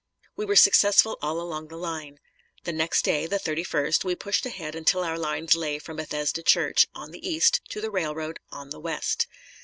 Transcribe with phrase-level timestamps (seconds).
[0.35, 2.17] We were successful all along the line.
[2.63, 6.87] The next day, the 31st, we pushed ahead until our lines lay from Bethesda Church,
[6.95, 9.27] on the east, to the railroad, on the west.